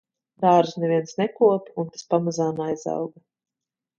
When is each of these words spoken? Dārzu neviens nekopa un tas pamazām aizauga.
Dārzu 0.43 0.79
neviens 0.83 1.13
nekopa 1.19 1.75
un 1.83 1.91
tas 1.97 2.07
pamazām 2.13 2.65
aizauga. 2.69 3.23